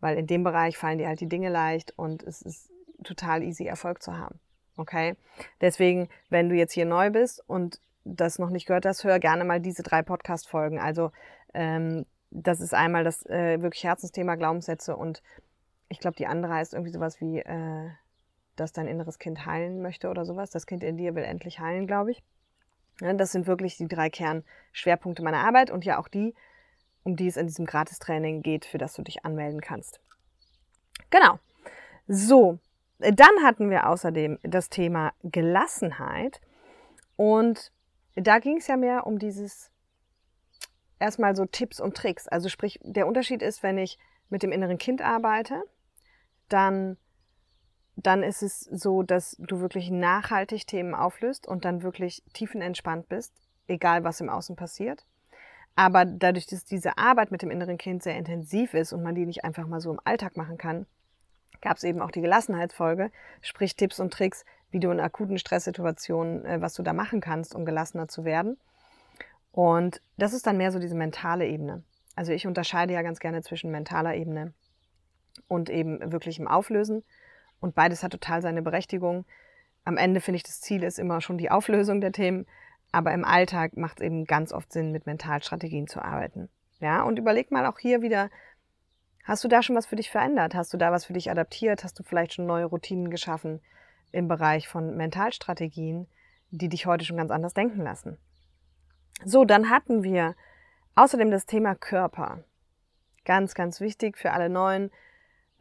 [0.00, 2.70] weil in dem Bereich fallen dir halt die Dinge leicht und es ist
[3.04, 4.38] total easy, Erfolg zu haben.
[4.76, 5.16] Okay?
[5.60, 9.44] Deswegen, wenn du jetzt hier neu bist und das noch nicht gehört hast, hör gerne
[9.44, 10.78] mal diese drei Podcast-Folgen.
[10.78, 11.12] Also,
[11.54, 15.22] ähm, das ist einmal das äh, wirklich Herzensthema Glaubenssätze und
[15.88, 17.90] ich glaube, die andere heißt irgendwie sowas wie, äh,
[18.56, 20.50] dass dein inneres Kind heilen möchte oder sowas.
[20.50, 22.22] Das Kind in dir will endlich heilen, glaube ich.
[23.00, 26.34] Ja, das sind wirklich die drei Kernschwerpunkte meiner Arbeit und ja auch die,
[27.02, 30.00] um die es in diesem Gratistraining geht, für das du dich anmelden kannst.
[31.10, 31.38] Genau.
[32.06, 32.58] So,
[32.98, 36.40] dann hatten wir außerdem das Thema Gelassenheit
[37.16, 37.72] und
[38.14, 39.71] da ging es ja mehr um dieses
[41.02, 42.28] erstmal so Tipps und Tricks.
[42.28, 43.98] Also sprich, der Unterschied ist, wenn ich
[44.30, 45.62] mit dem inneren Kind arbeite,
[46.48, 46.96] dann,
[47.96, 53.34] dann ist es so, dass du wirklich nachhaltig Themen auflöst und dann wirklich tiefenentspannt bist,
[53.66, 55.04] egal was im Außen passiert.
[55.74, 59.26] Aber dadurch, dass diese Arbeit mit dem inneren Kind sehr intensiv ist und man die
[59.26, 60.86] nicht einfach mal so im Alltag machen kann,
[61.62, 63.10] gab es eben auch die Gelassenheitsfolge,
[63.40, 67.54] sprich Tipps und Tricks, wie du in akuten Stresssituationen, äh, was du da machen kannst,
[67.54, 68.58] um gelassener zu werden.
[69.52, 71.84] Und das ist dann mehr so diese mentale Ebene.
[72.16, 74.52] Also ich unterscheide ja ganz gerne zwischen mentaler Ebene
[75.48, 77.04] und eben wirklich im Auflösen.
[77.60, 79.24] Und beides hat total seine Berechtigung.
[79.84, 82.46] Am Ende finde ich, das Ziel ist immer schon die Auflösung der Themen.
[82.92, 86.48] Aber im Alltag macht es eben ganz oft Sinn, mit Mentalstrategien zu arbeiten.
[86.80, 88.30] Ja, und überleg mal auch hier wieder,
[89.24, 90.54] hast du da schon was für dich verändert?
[90.54, 91.84] Hast du da was für dich adaptiert?
[91.84, 93.60] Hast du vielleicht schon neue Routinen geschaffen
[94.10, 96.06] im Bereich von Mentalstrategien,
[96.50, 98.18] die dich heute schon ganz anders denken lassen?
[99.24, 100.34] So, dann hatten wir
[100.94, 102.44] außerdem das Thema Körper.
[103.24, 104.90] Ganz, ganz wichtig für alle Neuen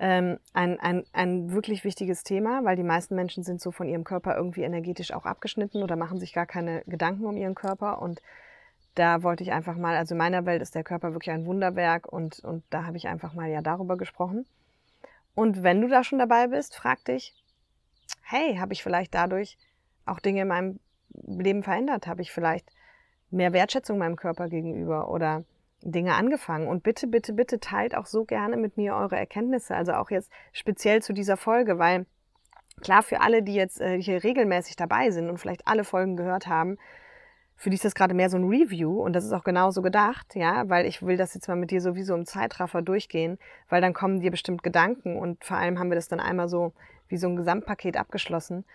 [0.02, 4.04] ähm, ein, ein, ein wirklich wichtiges Thema, weil die meisten Menschen sind so von ihrem
[4.04, 8.02] Körper irgendwie energetisch auch abgeschnitten oder machen sich gar keine Gedanken um ihren Körper.
[8.02, 8.20] Und
[8.96, 12.12] da wollte ich einfach mal, also in meiner Welt ist der Körper wirklich ein Wunderwerk
[12.12, 14.48] und, und da habe ich einfach mal ja darüber gesprochen.
[15.36, 17.36] Und wenn du da schon dabei bist, frag dich,
[18.24, 19.60] hey, habe ich vielleicht dadurch
[20.08, 20.80] auch Dinge in meinem
[21.14, 22.08] Leben verändert?
[22.08, 22.72] Habe ich vielleicht
[23.32, 25.44] mehr Wertschätzung meinem Körper gegenüber oder
[25.82, 26.68] Dinge angefangen.
[26.68, 29.76] Und bitte, bitte, bitte teilt auch so gerne mit mir eure Erkenntnisse.
[29.76, 32.06] Also auch jetzt speziell zu dieser Folge, weil
[32.82, 36.48] klar für alle, die jetzt äh, hier regelmäßig dabei sind und vielleicht alle Folgen gehört
[36.48, 36.78] haben,
[37.62, 40.34] für die ist das gerade mehr so ein Review und das ist auch genauso gedacht,
[40.34, 43.38] ja, weil ich will das jetzt mal mit dir sowieso im Zeitraffer durchgehen,
[43.70, 46.74] weil dann kommen dir bestimmt Gedanken und vor allem haben wir das dann einmal so
[47.08, 48.66] wie so ein Gesamtpaket abgeschlossen.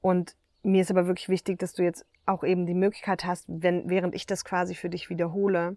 [0.00, 3.88] Und mir ist aber wirklich wichtig, dass du jetzt auch eben die Möglichkeit hast, wenn,
[3.88, 5.76] während ich das quasi für dich wiederhole,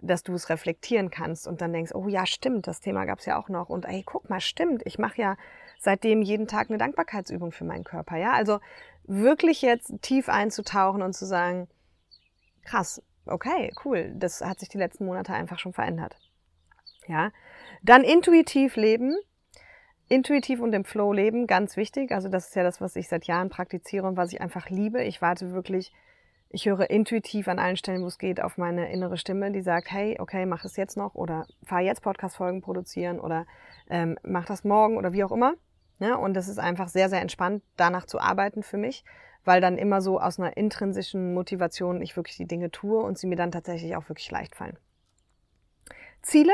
[0.00, 3.26] dass du es reflektieren kannst und dann denkst, oh ja, stimmt, das Thema gab es
[3.26, 5.36] ja auch noch und ey, guck mal, stimmt, ich mache ja
[5.78, 8.32] seitdem jeden Tag eine Dankbarkeitsübung für meinen Körper, ja?
[8.32, 8.60] Also
[9.04, 11.68] wirklich jetzt tief einzutauchen und zu sagen,
[12.64, 16.16] krass, okay, cool, das hat sich die letzten Monate einfach schon verändert.
[17.06, 17.32] Ja?
[17.82, 19.16] Dann intuitiv leben,
[20.08, 22.12] intuitiv und im Flow leben, ganz wichtig.
[22.12, 25.02] Also das ist ja das, was ich seit Jahren praktiziere und was ich einfach liebe.
[25.02, 25.92] Ich warte wirklich
[26.50, 29.90] ich höre intuitiv an allen Stellen, wo es geht, auf meine innere Stimme, die sagt,
[29.90, 33.46] hey, okay, mach es jetzt noch oder fahr jetzt Podcast-Folgen produzieren oder
[33.90, 35.54] ähm, mach das morgen oder wie auch immer.
[35.98, 36.18] Ja, ne?
[36.18, 39.04] und das ist einfach sehr, sehr entspannt, danach zu arbeiten für mich,
[39.44, 43.26] weil dann immer so aus einer intrinsischen Motivation ich wirklich die Dinge tue und sie
[43.26, 44.78] mir dann tatsächlich auch wirklich leicht fallen.
[46.22, 46.52] Ziele.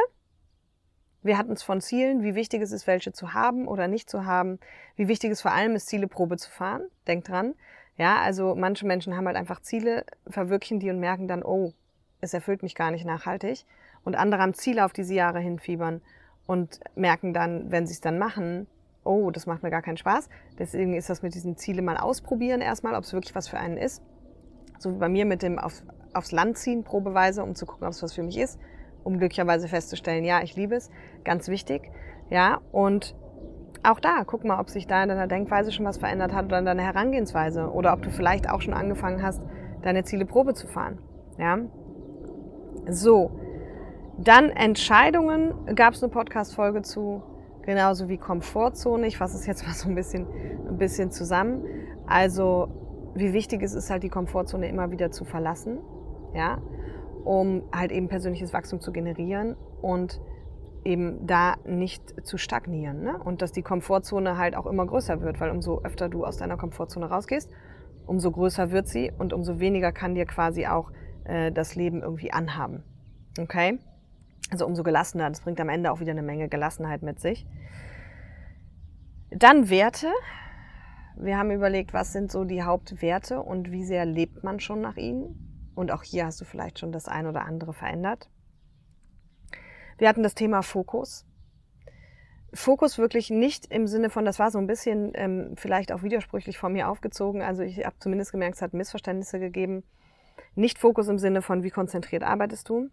[1.24, 4.26] Wir hatten es von Zielen, wie wichtig es ist, welche zu haben oder nicht zu
[4.26, 4.58] haben.
[4.94, 6.82] Wie wichtig es vor allem ist, Ziele Probe zu fahren.
[7.06, 7.54] Denkt dran.
[7.96, 11.72] Ja, also manche Menschen haben halt einfach Ziele, verwirklichen die und merken dann, oh,
[12.20, 13.64] es erfüllt mich gar nicht nachhaltig.
[14.04, 16.02] Und andere haben Ziele auf diese Jahre hinfiebern
[16.46, 18.66] und merken dann, wenn sie es dann machen,
[19.02, 20.28] oh, das macht mir gar keinen Spaß.
[20.58, 23.78] Deswegen ist das mit diesen Ziele mal ausprobieren erstmal, ob es wirklich was für einen
[23.78, 24.02] ist.
[24.78, 25.82] So wie bei mir mit dem auf,
[26.12, 28.58] aufs Land ziehen, probeweise, um zu gucken, ob es was für mich ist,
[29.04, 30.90] um glücklicherweise festzustellen, ja, ich liebe es.
[31.24, 31.90] Ganz wichtig.
[32.30, 33.14] Ja, und
[33.82, 36.58] auch da, guck mal, ob sich da in deiner Denkweise schon was verändert hat oder
[36.58, 39.42] in deiner Herangehensweise oder ob du vielleicht auch schon angefangen hast,
[39.82, 40.98] deine Ziele Probe zu fahren.
[41.38, 41.58] Ja?
[42.88, 43.30] So,
[44.18, 47.22] dann Entscheidungen gab es eine Podcast-Folge zu.
[47.62, 49.06] genauso wie Komfortzone.
[49.06, 50.26] Ich fasse es jetzt mal so ein bisschen,
[50.68, 51.64] ein bisschen zusammen.
[52.06, 52.68] Also,
[53.14, 55.78] wie wichtig es ist, halt die Komfortzone immer wieder zu verlassen,
[56.34, 56.58] ja,
[57.24, 60.20] um halt eben persönliches Wachstum zu generieren und
[60.84, 63.02] eben da nicht zu stagnieren.
[63.02, 63.18] Ne?
[63.18, 66.56] Und dass die Komfortzone halt auch immer größer wird, weil umso öfter du aus deiner
[66.56, 67.50] Komfortzone rausgehst,
[68.06, 70.92] umso größer wird sie und umso weniger kann dir quasi auch
[71.24, 72.84] äh, das Leben irgendwie anhaben.
[73.38, 73.78] Okay?
[74.50, 75.28] Also umso gelassener.
[75.28, 77.46] Das bringt am Ende auch wieder eine Menge Gelassenheit mit sich.
[79.30, 80.08] Dann Werte.
[81.16, 84.96] Wir haben überlegt, was sind so die Hauptwerte und wie sehr lebt man schon nach
[84.96, 85.53] ihnen.
[85.74, 88.28] Und auch hier hast du vielleicht schon das ein oder andere verändert.
[89.98, 91.26] Wir hatten das Thema Fokus.
[92.52, 96.56] Fokus wirklich nicht im Sinne von, das war so ein bisschen ähm, vielleicht auch widersprüchlich
[96.56, 97.42] von mir aufgezogen.
[97.42, 99.82] Also ich habe zumindest gemerkt, es hat Missverständnisse gegeben.
[100.54, 102.90] Nicht Fokus im Sinne von, wie konzentriert arbeitest du,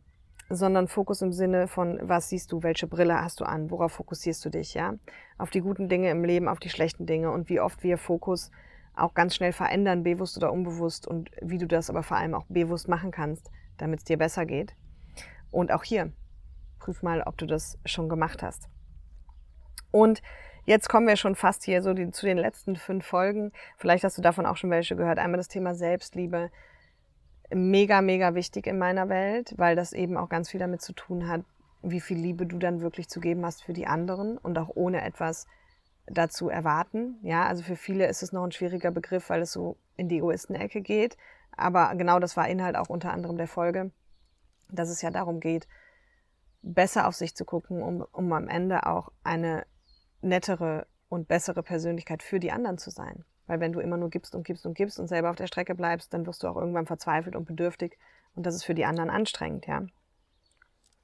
[0.49, 4.43] sondern Fokus im Sinne von, was siehst du, welche Brille hast du an, worauf fokussierst
[4.43, 4.95] du dich, ja?
[5.37, 8.49] Auf die guten Dinge im Leben, auf die schlechten Dinge und wie oft wir Fokus
[9.01, 12.45] auch ganz schnell verändern, bewusst oder unbewusst und wie du das aber vor allem auch
[12.47, 14.75] bewusst machen kannst, damit es dir besser geht.
[15.51, 16.13] Und auch hier,
[16.79, 18.69] prüf mal, ob du das schon gemacht hast.
[19.91, 20.21] Und
[20.65, 23.51] jetzt kommen wir schon fast hier so die, zu den letzten fünf Folgen.
[23.77, 25.19] Vielleicht hast du davon auch schon welche gehört.
[25.19, 26.49] Einmal das Thema Selbstliebe.
[27.53, 31.27] Mega, mega wichtig in meiner Welt, weil das eben auch ganz viel damit zu tun
[31.27, 31.41] hat,
[31.81, 35.01] wie viel Liebe du dann wirklich zu geben hast für die anderen und auch ohne
[35.01, 35.47] etwas
[36.13, 37.17] dazu erwarten.
[37.23, 40.17] Ja, also für viele ist es noch ein schwieriger Begriff, weil es so in die
[40.17, 41.17] Egoisten-Ecke geht.
[41.55, 43.91] Aber genau das war Inhalt auch unter anderem der Folge,
[44.69, 45.67] dass es ja darum geht,
[46.61, 49.65] besser auf sich zu gucken, um, um am Ende auch eine
[50.21, 53.25] nettere und bessere Persönlichkeit für die anderen zu sein.
[53.47, 55.75] Weil wenn du immer nur gibst und gibst und gibst und selber auf der Strecke
[55.75, 57.97] bleibst, dann wirst du auch irgendwann verzweifelt und bedürftig
[58.35, 59.85] und das ist für die anderen anstrengend, ja.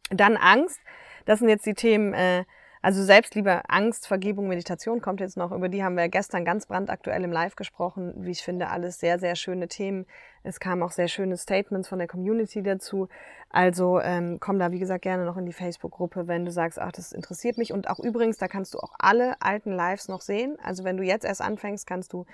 [0.10, 0.80] Dann Angst.
[1.26, 2.46] Das sind jetzt die Themen, äh,
[2.82, 5.52] also Selbstliebe, Angst, Vergebung, Meditation kommt jetzt noch.
[5.52, 8.14] Über die haben wir gestern ganz brandaktuell im Live gesprochen.
[8.18, 10.06] Wie ich finde, alles sehr, sehr schöne Themen.
[10.44, 13.10] Es kamen auch sehr schöne Statements von der Community dazu.
[13.50, 16.92] Also ähm, komm da, wie gesagt, gerne noch in die Facebook-Gruppe, wenn du sagst, ach,
[16.92, 17.74] das interessiert mich.
[17.74, 20.58] Und auch übrigens, da kannst du auch alle alten Lives noch sehen.
[20.62, 22.26] Also wenn du jetzt erst anfängst, kannst du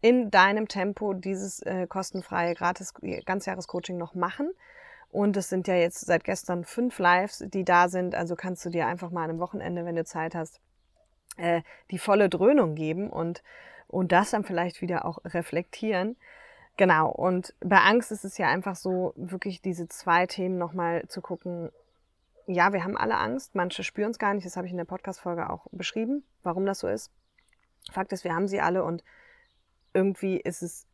[0.00, 2.92] in deinem Tempo dieses äh, kostenfreie, gratis
[3.24, 4.50] Ganzjahrescoaching noch machen.
[5.16, 8.14] Und es sind ja jetzt seit gestern fünf Lives, die da sind.
[8.14, 10.60] Also kannst du dir einfach mal an einem Wochenende, wenn du Zeit hast,
[11.38, 13.42] äh, die volle Dröhnung geben und,
[13.88, 16.18] und das dann vielleicht wieder auch reflektieren.
[16.76, 17.08] Genau.
[17.08, 21.72] Und bei Angst ist es ja einfach so, wirklich diese zwei Themen nochmal zu gucken.
[22.46, 23.54] Ja, wir haben alle Angst.
[23.54, 24.44] Manche spüren es gar nicht.
[24.44, 27.10] Das habe ich in der Podcast-Folge auch beschrieben, warum das so ist.
[27.90, 29.02] Fakt ist, wir haben sie alle und
[29.94, 30.86] irgendwie ist es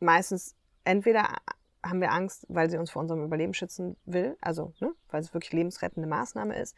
[0.00, 1.28] meistens entweder
[1.82, 5.34] haben wir Angst, weil sie uns vor unserem Überleben schützen will, also ne, weil es
[5.34, 6.76] wirklich lebensrettende Maßnahme ist.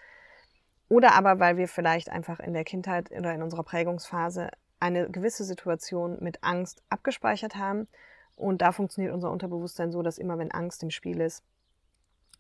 [0.89, 5.45] Oder aber, weil wir vielleicht einfach in der Kindheit oder in unserer Prägungsphase eine gewisse
[5.45, 7.89] Situation mit Angst abgespeichert haben.
[8.37, 11.43] Und da funktioniert unser Unterbewusstsein so, dass immer wenn Angst im Spiel ist,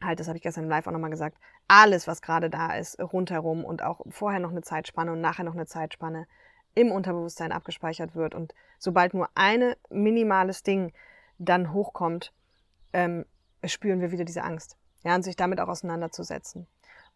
[0.00, 3.00] halt, das habe ich gestern im Live auch nochmal gesagt, alles, was gerade da ist,
[3.00, 6.26] rundherum und auch vorher noch eine Zeitspanne und nachher noch eine Zeitspanne
[6.74, 8.34] im Unterbewusstsein abgespeichert wird.
[8.34, 10.92] Und sobald nur ein minimales Ding
[11.38, 12.32] dann hochkommt,
[12.92, 13.24] ähm,
[13.64, 14.76] spüren wir wieder diese Angst.
[15.04, 16.66] Ja, und sich damit auch auseinanderzusetzen.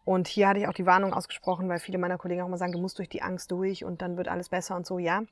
[0.05, 2.73] Und hier hatte ich auch die Warnung ausgesprochen, weil viele meiner Kollegen auch immer sagen,
[2.73, 4.99] du musst durch die Angst durch und dann wird alles besser und so.
[4.99, 5.23] Ja,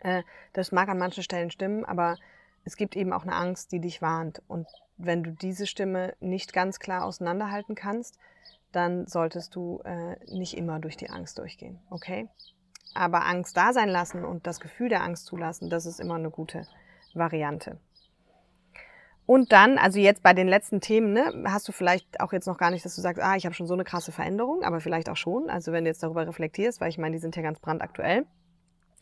[0.00, 0.22] äh,
[0.52, 2.16] das mag an manchen Stellen stimmen, aber
[2.64, 4.42] es gibt eben auch eine Angst, die dich warnt.
[4.48, 8.18] Und wenn du diese Stimme nicht ganz klar auseinanderhalten kannst,
[8.72, 11.80] dann solltest du äh, nicht immer durch die Angst durchgehen.
[11.90, 12.28] Okay?
[12.94, 16.30] Aber Angst da sein lassen und das Gefühl der Angst zulassen, das ist immer eine
[16.30, 16.66] gute
[17.14, 17.78] Variante.
[19.26, 22.58] Und dann, also jetzt bei den letzten Themen, ne, hast du vielleicht auch jetzt noch
[22.58, 25.08] gar nicht, dass du sagst, ah, ich habe schon so eine krasse Veränderung, aber vielleicht
[25.08, 25.48] auch schon.
[25.48, 28.26] Also wenn du jetzt darüber reflektierst, weil ich meine, die sind ja ganz brandaktuell.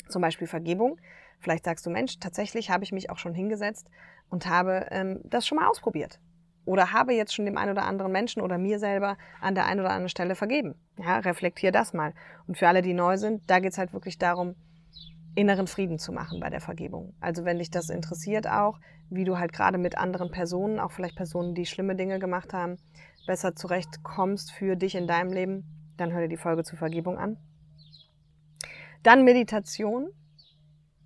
[0.09, 0.99] Zum Beispiel Vergebung.
[1.41, 3.89] Vielleicht sagst du, Mensch, tatsächlich habe ich mich auch schon hingesetzt
[4.29, 6.19] und habe ähm, das schon mal ausprobiert.
[6.65, 9.81] Oder habe jetzt schon dem einen oder anderen Menschen oder mir selber an der einen
[9.81, 10.75] oder anderen Stelle vergeben.
[10.99, 12.13] Ja, reflektier das mal.
[12.47, 14.55] Und für alle, die neu sind, da geht es halt wirklich darum,
[15.39, 17.15] inneren Frieden zu machen bei der Vergebung.
[17.21, 21.15] Also wenn dich das interessiert auch, wie du halt gerade mit anderen Personen, auch vielleicht
[21.15, 22.77] Personen, die schlimme Dinge gemacht haben,
[23.25, 25.65] besser zurechtkommst für dich in deinem Leben,
[25.97, 27.37] dann hör dir die Folge zur Vergebung an.
[29.05, 30.09] Dann Meditation.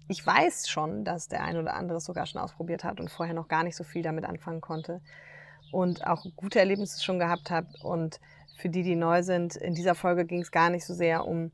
[0.09, 3.35] Ich weiß schon, dass der ein oder andere es sogar schon ausprobiert hat und vorher
[3.35, 5.03] noch gar nicht so viel damit anfangen konnte
[5.73, 7.67] und auch gute Erlebnisse schon gehabt hat.
[7.83, 8.19] Und
[8.57, 11.53] für die, die neu sind, in dieser Folge ging es gar nicht so sehr um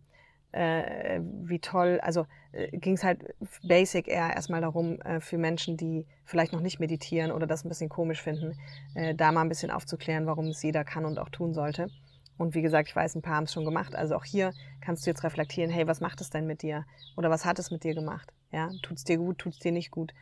[0.52, 5.76] äh, wie toll, also äh, ging es halt basic eher erstmal darum, äh, für Menschen,
[5.76, 8.58] die vielleicht noch nicht meditieren oder das ein bisschen komisch finden,
[8.94, 11.90] äh, da mal ein bisschen aufzuklären, warum es jeder kann und auch tun sollte.
[12.38, 13.96] Und wie gesagt, ich weiß, ein paar haben es schon gemacht.
[13.96, 16.86] Also auch hier kannst du jetzt reflektieren, hey, was macht es denn mit dir?
[17.16, 18.32] Oder was hat es mit dir gemacht?
[18.52, 20.14] Ja, tut es dir gut, tut es dir nicht gut?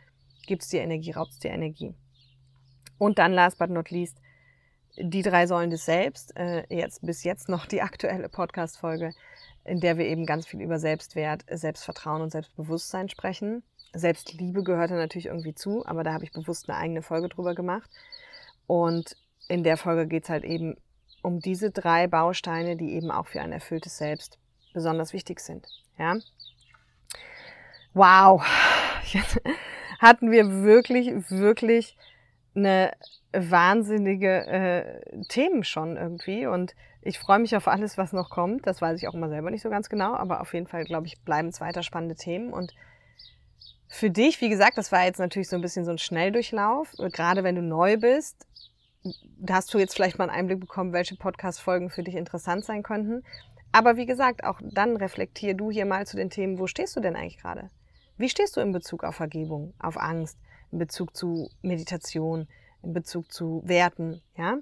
[0.46, 1.94] Gibt es dir Energie, raubt es dir Energie?
[2.98, 4.18] Und dann, last but not least,
[4.96, 6.34] die drei Säulen des Selbst.
[6.36, 9.12] Äh, jetzt bis jetzt noch die aktuelle Podcast-Folge,
[9.66, 13.62] in der wir eben ganz viel über Selbstwert, Selbstvertrauen und Selbstbewusstsein sprechen.
[13.92, 17.54] Selbstliebe gehört da natürlich irgendwie zu, aber da habe ich bewusst eine eigene Folge drüber
[17.54, 17.90] gemacht.
[18.66, 19.16] Und
[19.48, 20.76] in der Folge geht es halt eben
[21.22, 24.38] um diese drei Bausteine, die eben auch für ein erfülltes Selbst
[24.72, 25.66] besonders wichtig sind.
[25.98, 26.16] Ja?
[27.94, 28.44] Wow,
[29.12, 29.40] Jetzt
[30.00, 31.96] hatten wir wirklich, wirklich
[32.54, 32.92] eine
[33.32, 36.74] wahnsinnige äh, Themen schon irgendwie und
[37.06, 38.66] ich freue mich auf alles, was noch kommt.
[38.66, 41.06] Das weiß ich auch immer selber nicht so ganz genau, aber auf jeden Fall, glaube
[41.06, 42.74] ich, bleiben es weiter spannende Themen und
[43.88, 47.44] für dich, wie gesagt, das war jetzt natürlich so ein bisschen so ein Schnelldurchlauf, gerade
[47.44, 48.44] wenn du neu bist,
[49.48, 53.22] hast du jetzt vielleicht mal einen Einblick bekommen, welche Podcast-Folgen für dich interessant sein könnten.
[53.70, 57.00] Aber wie gesagt, auch dann reflektier du hier mal zu den Themen, wo stehst du
[57.00, 57.70] denn eigentlich gerade?
[58.16, 60.36] Wie stehst du in Bezug auf Vergebung, auf Angst,
[60.72, 62.48] in Bezug zu Meditation,
[62.82, 64.58] in Bezug zu Werten, ja?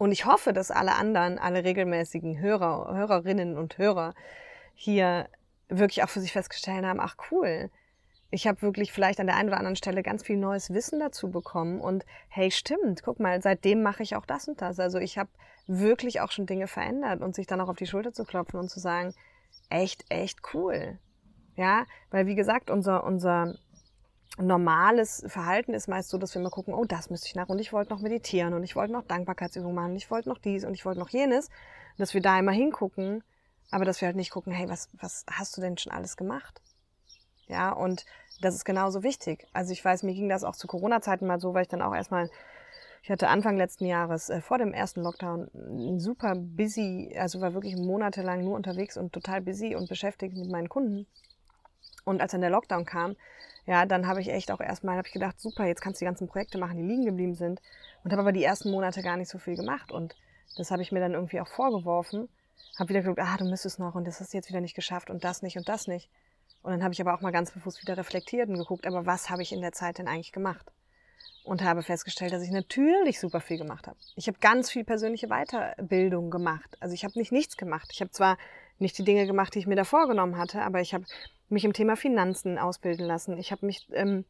[0.00, 4.14] Und ich hoffe, dass alle anderen, alle regelmäßigen Hörer, Hörerinnen und Hörer
[4.72, 5.28] hier
[5.68, 7.68] wirklich auch für sich festgestellt haben, ach cool,
[8.30, 11.30] ich habe wirklich vielleicht an der einen oder anderen Stelle ganz viel neues Wissen dazu
[11.30, 14.80] bekommen und hey, stimmt, guck mal, seitdem mache ich auch das und das.
[14.80, 15.28] Also ich habe
[15.66, 18.70] wirklich auch schon Dinge verändert und sich dann auch auf die Schulter zu klopfen und
[18.70, 19.12] zu sagen,
[19.68, 20.98] echt, echt cool.
[21.56, 23.54] Ja, weil wie gesagt, unser, unser
[24.38, 27.58] normales Verhalten ist meist so, dass wir mal gucken, oh, das müsste ich nach und
[27.58, 30.64] ich wollte noch meditieren und ich wollte noch Dankbarkeitsübungen machen und ich wollte noch dies
[30.64, 31.50] und ich wollte noch jenes.
[31.98, 33.22] Dass wir da immer hingucken,
[33.70, 36.60] aber dass wir halt nicht gucken, hey, was, was hast du denn schon alles gemacht?
[37.46, 38.06] Ja, und
[38.40, 39.46] das ist genauso wichtig.
[39.52, 41.94] Also ich weiß, mir ging das auch zu Corona-Zeiten mal so, weil ich dann auch
[41.94, 42.30] erstmal,
[43.02, 47.76] ich hatte Anfang letzten Jahres, äh, vor dem ersten Lockdown, super busy, also war wirklich
[47.76, 51.06] monatelang nur unterwegs und total busy und beschäftigt mit meinen Kunden.
[52.04, 53.16] Und als dann der Lockdown kam,
[53.70, 56.08] ja, dann habe ich echt auch erstmal, habe ich gedacht, super, jetzt kannst du die
[56.08, 57.62] ganzen Projekte machen, die liegen geblieben sind.
[58.02, 59.92] Und habe aber die ersten Monate gar nicht so viel gemacht.
[59.92, 60.16] Und
[60.56, 62.28] das habe ich mir dann irgendwie auch vorgeworfen.
[62.80, 65.08] Habe wieder gedacht, ah, du müsstest noch und das hast du jetzt wieder nicht geschafft
[65.08, 66.10] und das nicht und das nicht.
[66.64, 69.30] Und dann habe ich aber auch mal ganz bewusst wieder reflektiert und geguckt, aber was
[69.30, 70.72] habe ich in der Zeit denn eigentlich gemacht?
[71.44, 73.96] Und habe festgestellt, dass ich natürlich super viel gemacht habe.
[74.16, 76.76] Ich habe ganz viel persönliche Weiterbildung gemacht.
[76.80, 77.90] Also ich habe nicht nichts gemacht.
[77.92, 78.36] Ich habe zwar
[78.80, 81.04] nicht die Dinge gemacht, die ich mir da vorgenommen hatte, aber ich habe
[81.48, 83.36] mich im Thema Finanzen ausbilden lassen.
[83.38, 84.24] Ich habe mich ähm,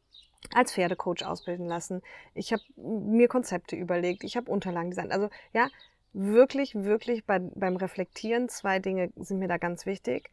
[0.55, 2.03] als Pferdecoach ausbilden lassen.
[2.35, 4.25] Ich habe mir Konzepte überlegt.
[4.25, 5.13] Ich habe Unterlagen designt.
[5.13, 5.69] Also ja,
[6.13, 10.31] wirklich, wirklich bei, beim Reflektieren zwei Dinge sind mir da ganz wichtig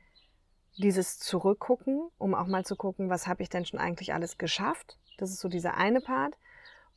[0.77, 4.97] dieses Zurückgucken, um auch mal zu gucken, was habe ich denn schon eigentlich alles geschafft.
[5.17, 6.37] Das ist so dieser eine Part.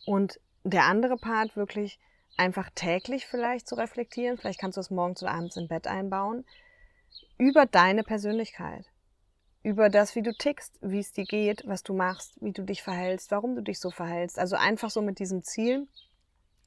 [0.06, 1.98] Und der andere Part wirklich
[2.36, 4.36] einfach täglich vielleicht zu reflektieren.
[4.36, 6.44] Vielleicht kannst du es morgens oder abends im Bett einbauen.
[7.40, 8.84] Über deine Persönlichkeit.
[9.62, 12.82] Über das, wie du tickst, wie es dir geht, was du machst, wie du dich
[12.82, 14.38] verhältst, warum du dich so verhältst.
[14.38, 15.88] Also einfach so mit diesem Ziel,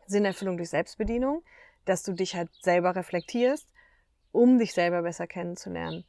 [0.06, 1.44] Sinnerfüllung durch Selbstbedienung,
[1.86, 3.68] dass du dich halt selber reflektierst,
[4.32, 6.04] um dich selber besser kennenzulernen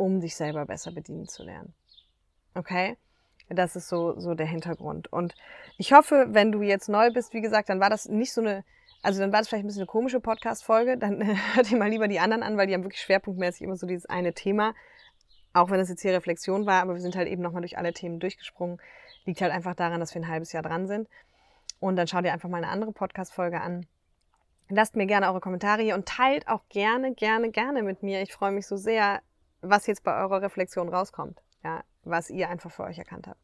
[0.00, 1.74] um dich selber besser bedienen zu lernen.
[2.54, 2.96] Okay?
[3.50, 5.12] Das ist so, so der Hintergrund.
[5.12, 5.34] Und
[5.76, 8.64] ich hoffe, wenn du jetzt neu bist, wie gesagt, dann war das nicht so eine,
[9.02, 10.98] also dann war das vielleicht ein bisschen eine komische Podcast-Folge.
[10.98, 11.22] Dann
[11.54, 14.06] hört ihr mal lieber die anderen an, weil die haben wirklich schwerpunktmäßig immer so dieses
[14.06, 14.74] eine Thema.
[15.52, 17.92] Auch wenn es jetzt hier Reflexion war, aber wir sind halt eben nochmal durch alle
[17.92, 18.80] Themen durchgesprungen.
[19.24, 21.08] Liegt halt einfach daran, dass wir ein halbes Jahr dran sind.
[21.80, 23.86] Und dann schau dir einfach mal eine andere Podcast-Folge an.
[24.68, 28.22] Lasst mir gerne eure Kommentare hier und teilt auch gerne, gerne, gerne mit mir.
[28.22, 29.20] Ich freue mich so sehr,
[29.62, 33.40] was jetzt bei eurer Reflexion rauskommt, ja, was ihr einfach für euch erkannt habt.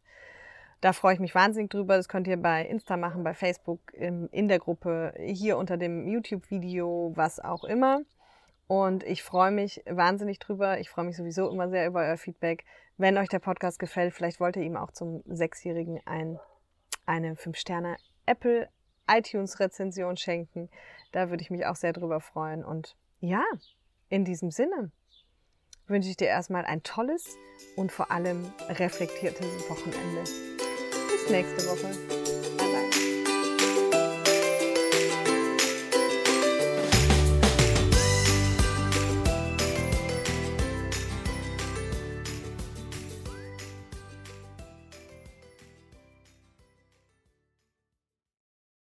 [0.80, 1.96] Da freue ich mich wahnsinnig drüber.
[1.96, 7.12] Das könnt ihr bei Insta machen, bei Facebook, in der Gruppe, hier unter dem YouTube-Video,
[7.14, 8.02] was auch immer.
[8.68, 10.78] Und ich freue mich wahnsinnig drüber.
[10.80, 12.64] Ich freue mich sowieso immer sehr über euer Feedback.
[12.98, 16.38] Wenn euch der Podcast gefällt, vielleicht wollt ihr ihm auch zum Sechsjährigen ein,
[17.04, 17.96] eine 5-Sterne
[18.27, 18.68] Apple
[19.08, 20.68] iTunes Rezension schenken.
[21.12, 22.64] Da würde ich mich auch sehr drüber freuen.
[22.64, 23.44] Und ja,
[24.08, 24.90] in diesem Sinne
[25.87, 27.37] wünsche ich dir erstmal ein tolles
[27.77, 30.56] und vor allem reflektiertes Wochenende.
[31.27, 32.25] Bis nächste Woche.